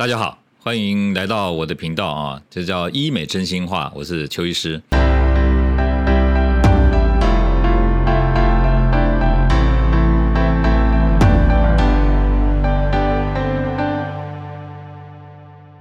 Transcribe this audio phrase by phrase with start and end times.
[0.00, 4.80] 大家好，欢迎来到我的频道啊，这叫医美真心话，我是邱医师。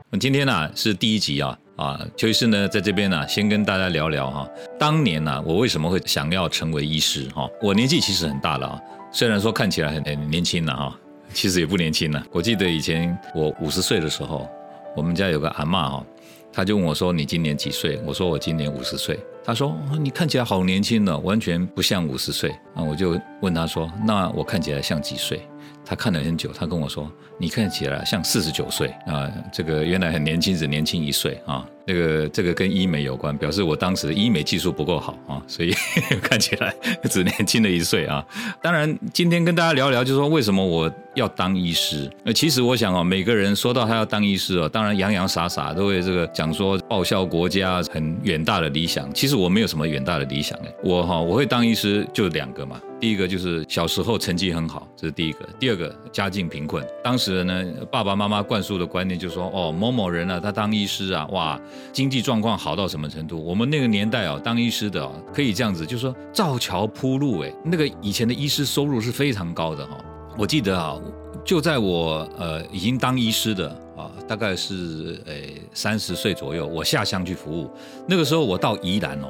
[0.10, 4.46] 我今天呢是第一集啊啊，邱医师呢在这边呢先跟大家聊聊哈，
[4.78, 7.50] 当年呢我为什么会想要成为医师哈？
[7.62, 8.82] 我年纪其实很大了啊，
[9.14, 10.94] 虽然说看起来很很年轻了哈。
[11.34, 12.24] 其实也不年轻了。
[12.32, 14.48] 我记得以前我五十岁的时候，
[14.96, 16.06] 我们家有个阿妈哈，
[16.52, 25.42] 他就问我说：“你今年几岁？”我说：“我今年五十岁。”他说：“你看起来好年轻呢，完全不像五十岁。”啊，我就问他说：“那我看起来像几岁？”
[25.84, 35.74] 他看了很久，他跟我说：“你看起来像四十九岁啊，这个原来很年轻，只年轻一岁啊。”这个这个跟医美有关，表示我当时的医美技术不够好啊，所以
[36.22, 36.72] 看起来
[37.10, 38.24] 只年轻了一岁啊。
[38.62, 42.08] 当然，今天跟大家聊聊，就是说为什么我要当医师。
[42.24, 49.12] 那其实我想哦，每个人说到他要当医师哦，当然洋洋洒洒都会这个讲说报效国家很远大的理想。
[49.12, 52.82] 其实我没有什么远大的理想哎，我哈我会当医师就两个嘛。
[53.00, 55.40] 第一个就是小时候成绩很好，这是第一个。
[55.58, 61.60] 第二个家境贫困，当时呢爸爸妈妈灌输的观念就是说哦某某人啊他当医师啊哇。
[61.94, 63.42] 经济状况好到什么程度？
[63.44, 69.98] 我们那个年代啊，当医师的可以这样子，就是说造桥铺路，哎，那个以前的医师收入是非常高的哈。
[70.38, 71.00] 我记得啊，
[71.44, 73.70] 就在我呃已经当医师的
[74.00, 75.34] 啊，大概是呃
[75.74, 77.70] 三十岁左右，我下乡去服务。
[78.08, 79.28] 那个时候我到宜兰哦，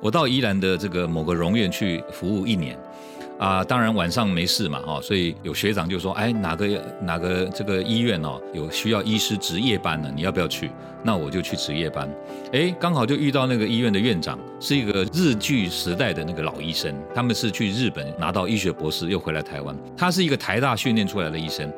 [0.00, 2.78] 我到宜兰的这个某个荣院去服务一年。
[3.38, 6.68] 啊，当然晚上没事嘛，哈，所以有学长就说，哎，哪个
[7.00, 10.70] 哪个这个医院哦，有需要医师值夜班的，你要不要去？
[11.02, 12.08] 那我就去值夜班。
[12.52, 19.76] 哎，刚好就遇到那个医院的院长，是一个日剧时代的那个老医生，他们是去日本拿到医学博士，又回来台湾。
[19.96, 21.68] 他是一个台大训练出来的医生，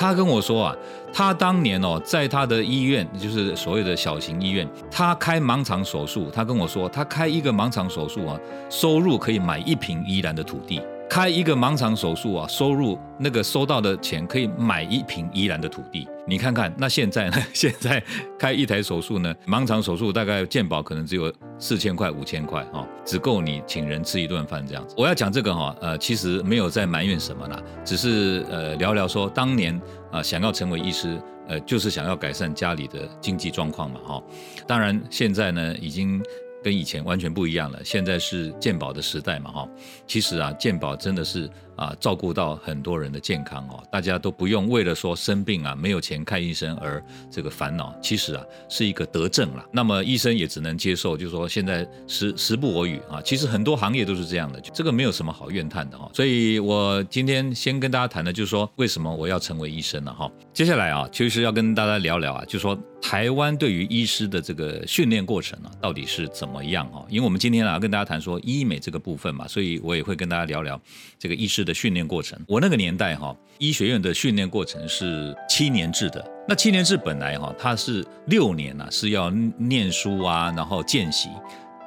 [0.00, 0.74] 他跟我说啊，
[1.12, 8.40] 他当年哦，在他的医院，就是所谓的小型医院，他开盲肠手术，他跟我说，他开一个盲肠手术啊，
[8.70, 10.80] 收入可以买一瓶宜兰的土地。
[11.06, 16.08] 开一个盲肠手术啊，收入那个收到的钱可以买一平宜兰的土地。
[16.26, 17.36] 你看看，那现在呢？
[17.52, 18.02] 现在
[18.38, 24.94] 开一台手术呢，盲肠手术大概健保可能只有四千块、五千块啊，只够你请人吃一顿饭这样子。
[24.96, 29.78] 我要讲这个哈，呃，其实没有在埋怨什么啦，只是呃聊聊说当年
[30.10, 34.22] 啊想要成为医师，呃，就是想要改善家里的经济状况嘛哈。
[34.66, 36.22] 当然现在呢已经。
[36.62, 39.68] 跟以前完全不一样了，现在是健保的时代嘛，哈，
[40.06, 41.48] 其实啊，健保真的是
[41.80, 49.64] 啊，照顾到很多人的健康哦，大家都不用为了说生病啊，没有钱看医生而这个烦恼，其实啊，是一个德政了。
[49.72, 56.10] 那么医生也只能接受，就是说现在时时不我与啊，其实很多行业都是这样的，这个没有什么好怨叹的哈。
[56.12, 60.12] 所以我今天先跟大家谈的，就是说为什么我要成为医生呢？
[60.12, 62.78] 哈，接下来啊，其实要跟大家聊聊啊，就是说。
[63.02, 67.02] 台湾对于医师的这个训练过程啊，到底是怎么样哈？
[67.08, 70.78] 因为我们今天啊跟大家谈说医美这个部分嘛，所以我也会跟大家聊聊
[71.18, 72.38] 这个医师的训练过程。
[72.46, 76.24] 我那个年代哈，医学院的训练过程是七年制的。
[76.48, 81.28] 那七年制本来哈，它是六年呢是要念书啊，然后见习，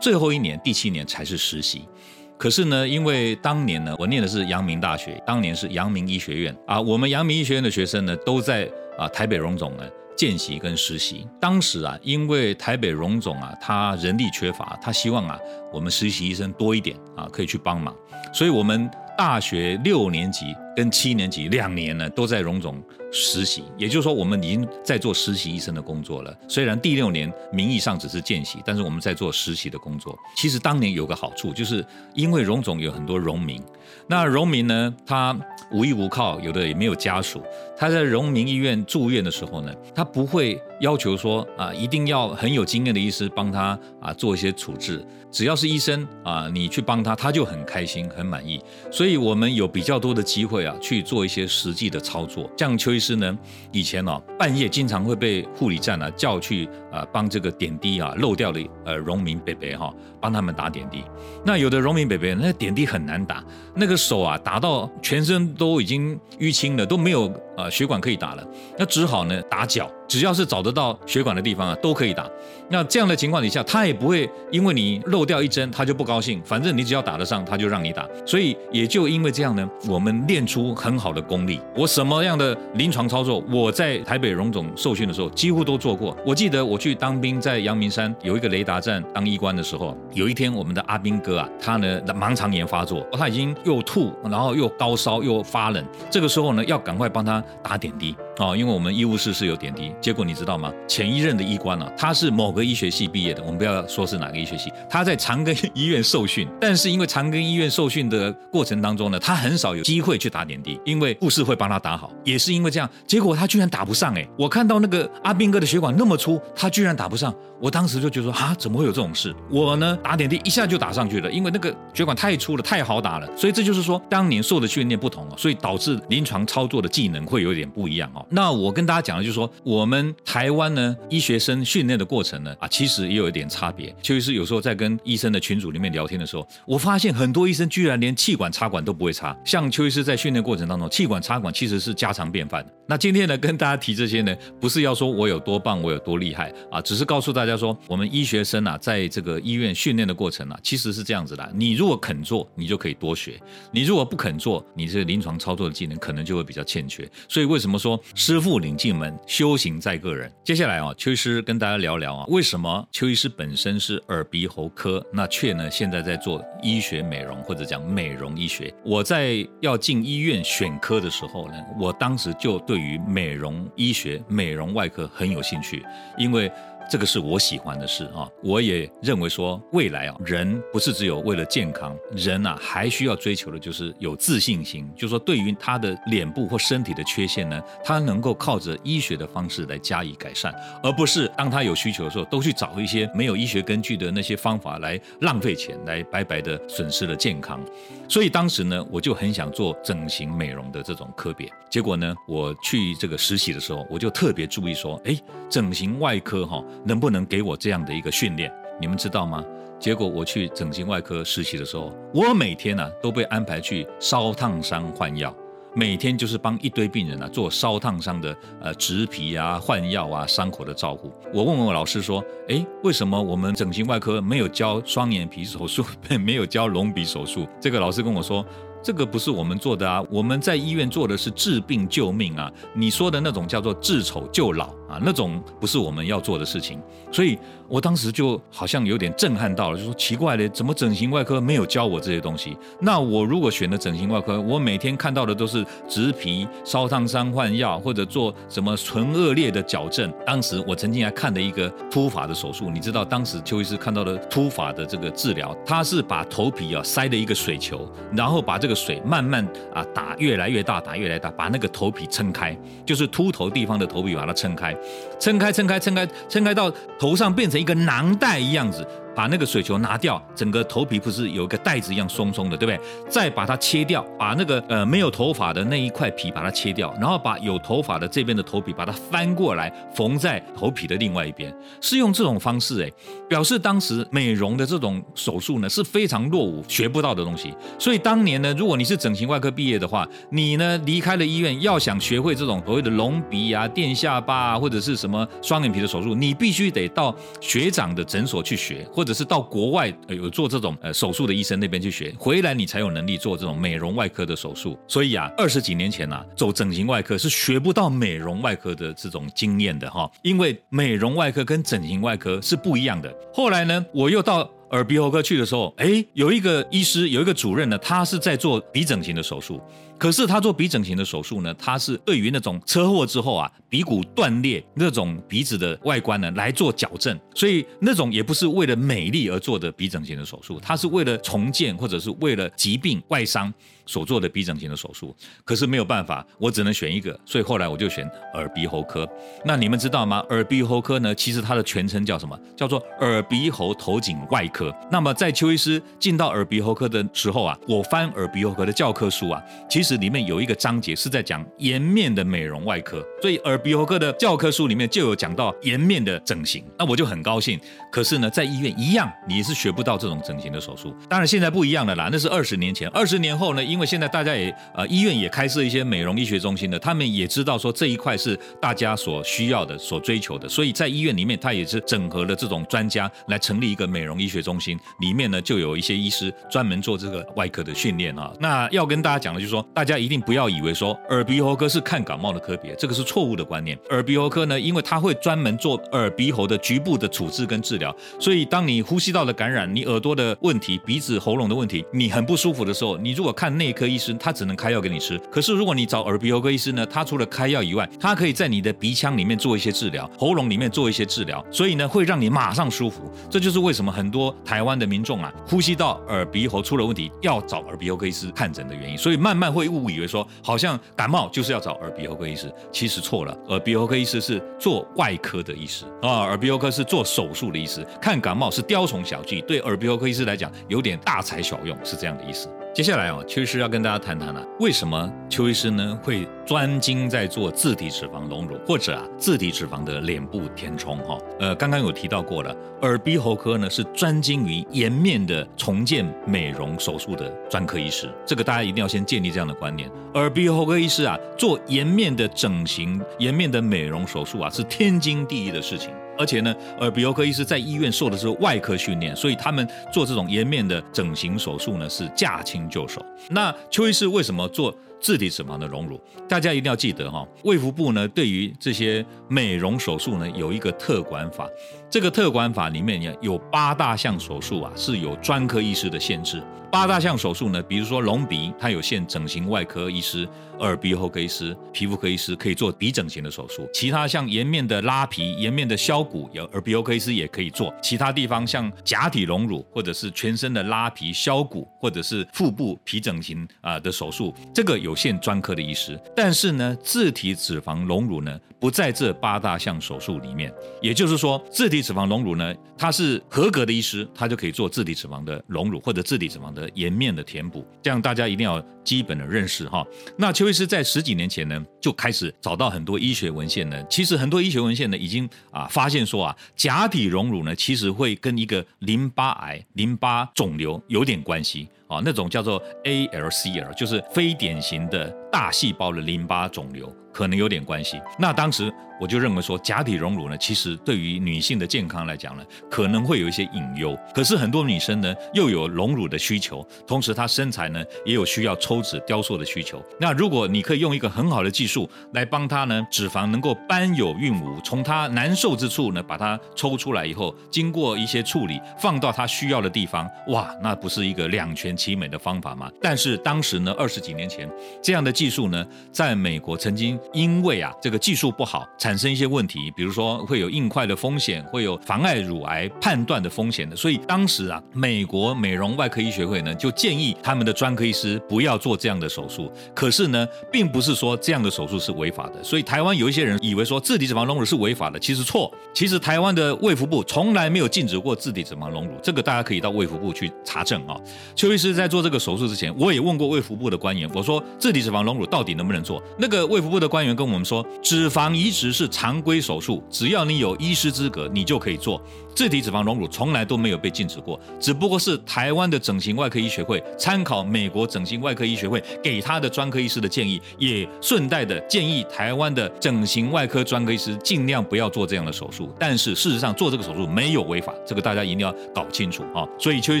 [0.00, 1.88] 最后一年第七年才是实习。
[2.36, 9.84] 可是呢，因为当年呢，我念的是阳明大学，当年是阳明医学院啊，我们阳明医学院的学生呢都在啊台北荣总呢。
[10.16, 15.36] 见习跟实习，当时啊，因为台北荣总啊，他人力缺乏，他希望啊，
[15.72, 17.92] 我们实习医生多一点啊，可以去帮忙，
[18.32, 22.82] 所以我们大学六年级跟七年级两年呢，都在荣总。
[23.16, 26.36] 实习，也就是说，我们已经在做实习医生的工作了。
[26.48, 30.18] 虽然第六年名义上只是见习，但是我们在做实习的工作。
[30.36, 33.62] 其实当年有个好处，就是因为荣总有很多荣民，
[34.08, 35.32] 那荣民呢，他
[35.70, 37.40] 无依无靠，有的也没有家属。
[37.76, 45.06] 他在荣民医院住院的时候呢，他不会要求说啊，一定要很有经验的医师帮他啊做一些处置。
[45.30, 48.60] 只要是医生啊，你去帮他，他就很开心、很满意。
[48.90, 52.50] 所以所以我们有比较多的机会啊，去做一些实际的操作。
[52.56, 53.38] 像邱医师呢，
[53.70, 61.04] 以前哦，半夜经常会被护理站啊叫去啊，帮这个点滴啊漏掉的呃农民伯伯哈，帮他们打点滴。
[61.44, 63.44] 那有的农民伯伯那点滴很难打，
[63.74, 68.46] 那个手啊打到全身都已经淤青了，都没有啊血管可以打了，
[68.78, 69.90] 那只好呢打脚。
[70.06, 72.28] 只要是找得到血管的地方啊，都可以打。
[72.68, 76.40] 那这样的情况底下，他也不会因为你漏掉一针，他就不高兴。
[76.44, 78.06] 反正你只要打得上，他就让你打。
[78.24, 81.58] 所以也就因为这样呢，我们练出很好的功力。
[81.74, 86.14] 我什么样的临床操作，我在台北荣总受训的时候几乎都做过。
[86.24, 95.82] 我记得我去当兵，在阳明山有一个雷达站当医官的时候，有一天我们的阿兵哥啊，他呢盲肠炎发作，他已经又吐，然后又高烧又发冷。
[96.10, 98.16] 这个时候呢，要赶快帮他打点滴。
[98.38, 99.92] 哦，因为我们医务室是有点滴。
[100.00, 100.72] 结果你知道吗？
[100.88, 112.10] 前一任的医官呢，他是某个医学系毕业的，我们不要说是哪个医学系，他在长庚医院受训，但是因为长庚医院受训的过程当中呢，他很少有机会去打点滴，因为护士会帮他打好。
[112.24, 114.26] 也是因为这样，结果他居然打不上哎！
[114.36, 119.34] 我看到那个阿兵哥的血管那么粗，他居然打不上，我当时就觉得说啊，怎么会有这种事？
[119.50, 123.36] 我呢打点滴一下就打上去了，因为那个血管太粗了，太好打了。
[123.36, 128.23] 所以这就是说，当年受的训练不同哦，所以导致临床操作的技能会有点不一样哦。
[128.30, 133.94] 那我跟大家讲的就是说，我们台湾呢医学生训练的过程呢啊，其实也有一点差别。
[134.02, 139.36] 邱医师有时候在跟医生的群组里面聊天的时候，我发现很多医生居然连气管插管都不会插。
[139.44, 142.72] 像邱医师在训练过程当中，气管插管其实是家常便饭的。
[142.86, 151.50] 那今天呢，跟大家提这些呢，不是要说我有多棒，我有多厉害啊，只是告诉大家说，我们医学生啊，在这个医院训练的过程啊，其实是这样子的。
[151.54, 153.32] 你如果肯做，你就可以多学；
[153.72, 157.08] 你如果不肯做，你这临床操作的技能可能就会比较欠缺。
[157.26, 160.30] 所以为什么说师傅领进门，修行在个人？
[160.44, 168.72] 接下来啊，邱医师跟大家聊聊啊，为什么邱医师本身是耳鼻喉科，那却呢现在在做医学美容或者讲美容医学？
[168.84, 172.74] 我在要进医院选科的时候呢，我当时就对。
[172.74, 175.86] 对于美容医学、美容外科很有兴趣，
[176.18, 176.50] 因为。
[176.90, 178.28] 这个是我喜欢的事啊！
[178.42, 184.88] 我也认为说，未来啊，人不是只有为了健康，人啊还需要追求的就是有自信心。
[184.94, 197.58] 就是说，对于他的脸部或身体的缺陷呢，他能够靠着医学的方式来加以改善，而不是当他有需求的时候，都去找一些没有医学根据的那些方法来浪费钱，来白白的损失了健康。
[198.06, 201.50] 所以当时呢，我就很想做整形美容的这种科别。
[201.70, 206.62] 结果呢，我去这个实习的时候，我就特别注意说，哎，整形外科哈。
[206.84, 208.50] 能不能给我这样的一个训练？
[208.80, 209.44] 你们知道吗？
[209.78, 215.34] 结果我去整形外科实习的时候，我每天呢都被安排去烧烫伤换药，
[215.74, 221.12] 每天就是帮一堆病人啊做烧烫伤的呃植皮啊、换药啊、伤口的照顾。
[221.32, 225.84] 我问问我老师说，哎，为什么我们整形外科没有教双眼皮手术，
[226.18, 227.46] 没有教隆鼻手术？
[227.60, 228.44] 这个老师跟我说。
[228.86, 232.52] 这个不是我们做的啊，我们在医院做的是治病救命啊。
[232.74, 236.80] 你说的那种叫做治丑救老啊，那种不是我们要做的事情。
[237.10, 237.36] 所以
[237.68, 242.56] 我当时就好像有点震撼到了，就说奇怪的，怎么整形外科没有教我这些东西？
[242.80, 250.12] 那我如果选的整形外科，我每天看到的都是植皮、烧烫伤、换药，或者做什么纯恶劣的矫正。
[250.24, 258.74] 当时我曾经还看了一个突发的手术，你知道当时邱医师看到的突发的这个治疗，他是把头皮啊塞了一个水球，然后把这个。
[258.74, 259.42] 水慢慢
[259.72, 262.54] 啊打越来越大，打越来越大，把那个头皮撑开，
[262.84, 264.76] 就是秃头地方的头皮把它撑开，
[265.18, 266.72] 撑开，撑开，撑开，撑开到
[267.04, 268.82] 头上变成一个囊袋一样子。
[269.14, 272.80] 把那个水球拿掉，整个头皮不是有一个袋子一样松松的，对不对？
[273.08, 282.90] 再把它切掉，把那个呃没有头发的那一块皮把它切掉，然后把有头发的这边的头皮把它翻过来缝在头皮的另外一边，是用这种方式哎，
[283.28, 287.54] 表示当时美容的这种手术呢是非常落伍、学不到的东西。
[287.78, 304.78] 所以当年呢，如果你是整形外科毕业的话，你呢离开了医院，要想学会这种所谓的隆鼻啊、垫下巴啊，或者是什么双眼皮的手术，你必须得到学长的诊所去学，或者是到国外有做这种呃手术的医生那边去学，回来你才有能力做这种美容外科的手术。
[304.86, 313.12] 所以啊，二十几年前呐，走整形外科是学不到美容外科的这种经验的哈，因为美容外科跟整形外科是不一样的。
[313.32, 314.48] 后来呢，我又到。
[314.70, 319.60] 耳鼻喉科去的时候，哎，有一个医师，有一个主任呢，他是在做鼻整形的手术。
[319.98, 327.18] 可是他做鼻整形的手术呢，他是对于那种车祸之后啊，鼻骨断裂那种鼻子的外观呢来做矫正。
[327.34, 333.52] 所以那种也不是为了美丽而做的鼻整形的手术，他是为了重建或者是为了疾病外伤
[333.86, 335.14] 所做的鼻整形的手术。
[335.44, 339.08] 可是没有办法，我只能选一个，所以后来我就选耳鼻喉科。
[339.44, 340.18] 那你们知道吗？
[340.30, 342.38] 耳鼻喉科呢，其实它的全称叫什么？
[342.56, 344.74] 叫做耳鼻喉头颈外科。
[344.90, 357.60] 那么在邱医师进到耳鼻喉科的时候啊，我翻耳鼻喉科的教科书啊，其实实里面有一个章节是在讲颜面的美容外科，所以耳鼻喉科的教科书里面就有讲到颜面的整形，那我就很高兴。
[357.92, 360.96] 可是呢，在医院一样，你是学不到这种整形的手术。
[361.08, 374.78] 当然现在不一样了啦，那是二十年前，二十年后呢，因为现在大家也呃医院也开设一些美容医学中心的，他们也知道说这一块是大家所需要的、所追求的，所以在医院里面他也是整合了这种专家来成立一个美容医学中心。
[375.00, 378.32] 里面呢就有一些医师专门做这个外科的训练啊。
[378.40, 383.76] 那要跟大家讲的就是说，大家一定不要以为说耳鼻喉科是看感冒的科别，这个是错误的观念。
[383.90, 395.18] 耳鼻喉科呢，因为它会专门做耳鼻喉的局部的处置跟治疗，所以当你呼吸道的感染、你耳朵的问题、鼻子喉咙的问题，你很不舒服的时候，你如果看内科医生，他只能开药给你吃。
[395.30, 403.10] 可是如果你找耳鼻喉科医师呢，他除了开药以外，他可以在你的鼻腔里面做一些治疗，喉咙里面做一些治疗，所以呢，会让你马上舒服。
[403.28, 408.96] 这就是为什么很多台湾的民众啊，呼吸道、耳鼻喉出了问题，要找耳鼻喉科医师看诊的原因。
[408.96, 413.36] 所以慢慢会误以为说，好像感冒就是要找耳鼻喉科医师，其实错了。
[413.48, 422.48] 耳鼻喉科医师是做外科的医师啊，耳鼻喉科是做手术的医师，看感冒是雕虫小技，对耳鼻喉科医师来讲有点大材小用，是这样的意思。
[422.74, 431.16] 接下来啊，邱医师要跟大家谈谈了，为什么邱医师呢会专精在做自体脂肪隆乳或者啊自体脂肪的脸部填充哈？
[431.38, 432.52] 呃，刚刚有提到过了，
[432.82, 439.88] 耳鼻喉科呢是专精于颜面的重建美容手术的专科医师，这个大家一定要先建立这样的观念。
[440.14, 445.90] 耳鼻喉科医师啊，做颜面的整形、颜面的美容手术啊，是天经地义的事情。
[446.18, 453.04] 而且呢，耳鼻喉科医师在医院受的是外科训练，所以他们做这种颜面的整形手术呢是驾轻就熟。
[453.30, 456.00] 那邱医师为什么做自体脂肪的隆乳？
[456.26, 461.46] 大家一定要记得哈，卫福部呢对于这些美容手术呢有一个特管法，
[461.90, 466.42] 这个特管法里面呢有八大项手术啊是有专科医师的限制。
[466.72, 473.68] 八大项手术呢，比如说隆鼻，它有限整形外科医师、耳鼻喉科医师、皮肤科医师可以做鼻整形的手术。
[473.72, 477.72] 其他像颜面的拉皮、颜面的削骨，有耳鼻喉科医师也可以做。
[477.80, 485.98] 其他地方像假体隆乳，或者是全身的拉皮、削骨，或者是腹部皮整形啊的手术，这个有限专科的医师。
[486.14, 490.52] 但是呢，自体脂肪隆乳呢不在这八大项手术里面。
[490.82, 496.70] 也就是说，自体脂肪隆乳呢，它是合格的医师，他就可以做自体脂肪的隆乳或者自体脂肪的。
[496.74, 499.86] 颜面的填补，这样大家一定要基本的认识哈。
[500.18, 503.80] 那邱医师在十几年前呢，就开始找到很多医学文献呢。
[503.88, 512.00] 其实很多医学文献呢，已经啊发现说啊，假体隆乳呢，其实会跟一个淋巴癌、淋巴肿瘤有点关系啊。
[512.04, 516.94] 那种叫做 ALCL，就是非典型的大细胞的淋巴肿瘤。
[517.12, 518.00] 可能有点关系。
[518.18, 518.72] 那当时
[519.04, 523.94] 我就认为说，假体隆乳呢，其实对于女性的健康来讲呢，可能会有一些隐忧。
[524.14, 529.84] 可是很多女生呢，又有隆乳的需求，同时她身材呢，也有需要抽脂雕塑的需求。
[530.00, 542.72] 那如果你可以用一个很好的技术来帮她呢，脂肪能够搬有运无，从她难受之处呢，把它抽出来以后，经过一些处理，放到她需要的地方，哇，那不是一个两全其美的方法吗？
[542.80, 544.50] 但是当时呢，二十几年前，
[544.82, 546.98] 这样的技术呢，在美国曾经。
[547.12, 553.74] 因为啊，这个技术不好，产产生一些问题，比如说会有硬块的风险，会有妨碍乳癌判断的风险的。
[553.74, 559.50] 所以当时啊，美国美容外科医学会呢就建议他们的专科医师不要做这样的手术。
[559.74, 562.40] 可是呢，并不是说这样的手术是违法的。
[562.44, 565.52] 所以台湾有一些人以为说自体脂肪隆乳是违法的，其实错。
[565.74, 570.94] 其实台湾的卫福部从来没有禁止过自体脂肪隆乳，这个大家可以到卫福部去查证啊。
[571.34, 576.00] 邱医师在做这个手术之前，我也问过卫福部的官员，我说自体脂肪隆乳到底能不能做？
[576.16, 582.02] 那个卫福部的官员跟我们说，脂肪移植是常规手术，只要你有医师资格，你就可以做。
[582.34, 595.72] 自体脂肪隆乳从来都没有被禁止过，只不过是台湾的整形外科医学会参考美国整形外科医学会给他的专科医师的建议，也顺带的建议台湾的整形外科专科医师尽量不要做这样的手术。
[595.78, 599.46] 但是事实上做这个手术没有违法，这个大家一定要搞清楚啊！
[599.56, 600.00] 所以邱医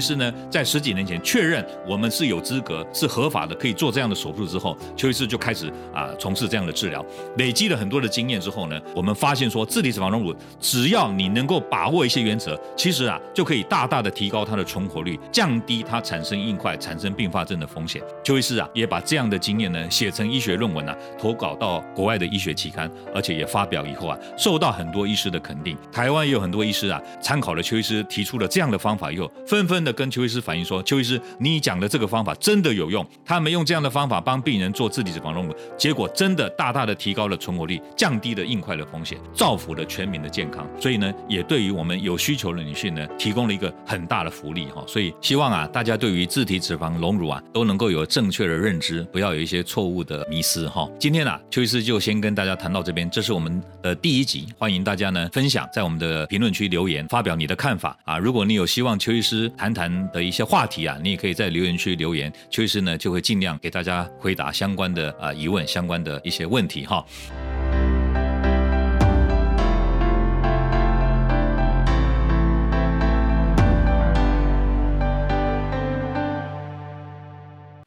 [0.00, 7.04] 师呢，在十几年前确认我们是有资格、是合法的，可以做这样的手术之后，邱医师就开始啊从事这样的治疗，
[7.36, 12.23] 累积了很多的经验之后呢，我们发现说自体脂肪隆乳，只要你能够把握一些。
[12.24, 18.02] 原则其实啊，就可以大大的提高它的存活率，降低它产生硬块、产生并发症的风险。
[18.24, 25.76] 邱医师啊，也把这样的经验呢写成医学论文啊，投稿到国外的医学期刊，而且也发表以后啊，受到很多医师的肯定。
[25.92, 33.06] 台湾也有很多医师啊，参考了邱医师提出了这样的方法以后，纷纷的跟邱医师反映说：“邱医师，你讲的这个方法真的有用。
[33.24, 40.66] 他们用这样的方法帮病人做自体脂肪隆乳，结果真的大大的提高了存活率，降低了硬块的风险，造福了全民的健康。
[40.80, 42.24] 所以呢，也对于我们有有。
[42.24, 50.88] 需求的女性呢，提供了一个很大的福利哈，所以希望啊，大家对于自体脂肪隆乳啊，都能够有正确的认知，不要有一些错误的迷思哈。
[50.98, 58.16] 今天啊，邱医师就先跟大家谈到这边，这是我们的第一集，欢迎大家呢分享，在我们的评论区留言，发表你的看法啊。
[58.16, 67.04] 如果你有希望邱医师谈谈的一些话题啊，你也可以在留言区留言，邱医师呢就会尽量给大家回答相关的啊疑问，相关的一些问题哈。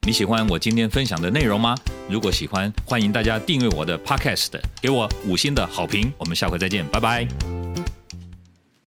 [0.08, 1.76] 你喜欢我今天分享的内容吗？
[2.08, 6.10] 如果喜欢，欢迎大家订阅我的 Podcast，给我五星的好评。
[6.16, 7.57] 我们下回再见，拜拜。